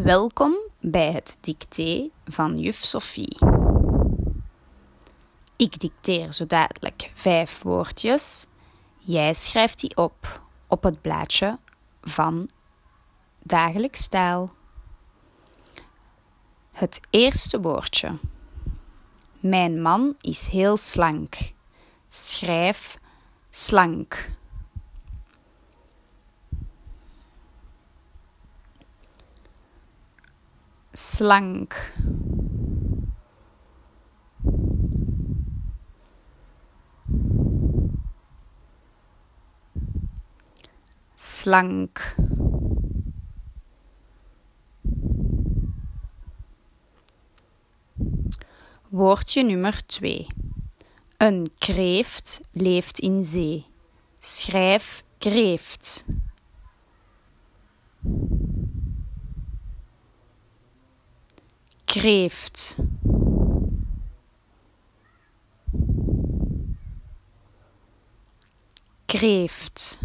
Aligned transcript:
Welkom 0.00 0.56
bij 0.80 1.12
het 1.12 1.38
dicté 1.40 2.10
van 2.24 2.58
juf 2.58 2.76
Sophie. 2.76 3.38
Ik 5.56 5.78
dicteer 5.78 6.32
zo 6.32 6.46
dadelijk 6.46 7.10
vijf 7.14 7.62
woordjes. 7.62 8.46
Jij 8.98 9.34
schrijft 9.34 9.80
die 9.80 9.96
op 9.96 10.42
op 10.66 10.82
het 10.82 11.00
blaadje 11.00 11.58
van 12.02 12.50
dagelijks 13.42 14.08
taal. 14.08 14.52
Het 16.72 17.00
eerste 17.10 17.60
woordje. 17.60 18.18
Mijn 19.40 19.82
man 19.82 20.14
is 20.20 20.48
heel 20.48 20.76
slank. 20.76 21.34
Schrijf 22.08 22.98
slank. 23.50 24.30
Slank 30.92 31.92
slank 41.14 42.14
Woordje 48.92 49.42
nummer 49.42 49.86
2. 49.86 50.26
Een 51.16 51.46
kreeft 51.58 52.40
leeft 52.52 52.98
in 52.98 53.24
zee. 53.24 53.66
Schrijf 54.18 55.04
kreeft. 55.18 56.04
Kreeft 61.92 62.78
kreeft 69.06 69.98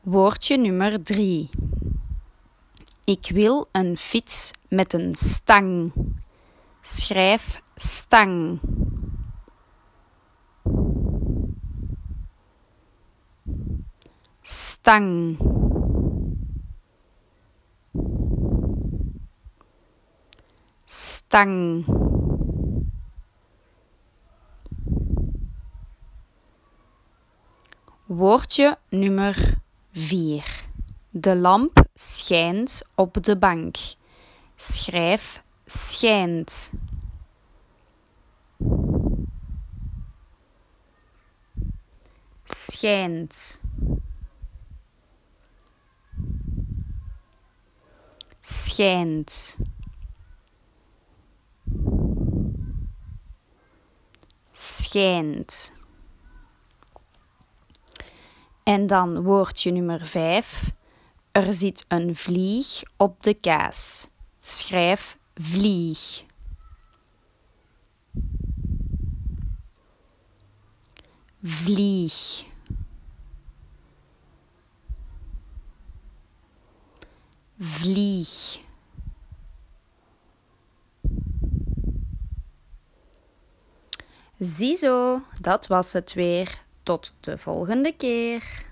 Woordje 0.00 0.56
nummer 0.56 1.02
3. 1.02 1.50
Ik 3.04 3.30
wil 3.32 3.68
een 3.72 3.96
fiets 3.96 4.50
met 4.68 4.92
een 4.92 5.14
stang. 5.14 5.92
Schrijf 6.80 7.62
stang. 7.74 8.60
Stang. 14.42 15.36
Stang 21.28 21.84
Woordje 28.06 28.78
nummer 28.88 29.60
4. 29.92 30.64
De 31.10 31.36
lamp 31.36 31.84
schijnt 31.94 32.82
op 32.94 33.22
de 33.24 33.38
bank. 33.38 33.76
Schrijf 34.56 35.42
schijnt. 35.66 36.72
Schijnt. 42.44 43.60
Schijnt. 48.40 49.56
En 58.62 58.86
dan 58.86 59.22
woordje 59.22 59.70
nummer 59.70 60.06
5. 60.06 60.70
Er 61.32 61.52
zit 61.52 61.84
een 61.88 62.16
vlieg 62.16 62.82
op 62.96 63.22
de 63.22 63.34
kaas. 63.34 64.08
Schrijf 64.40 65.18
vlieg. 65.34 66.24
Vlieg. 71.42 72.44
Vlieg. 77.58 78.66
Ziezo, 84.38 85.20
dat 85.40 85.66
was 85.66 85.92
het 85.92 86.14
weer. 86.14 86.66
Tot 86.82 87.12
de 87.20 87.38
volgende 87.38 87.92
keer. 87.96 88.66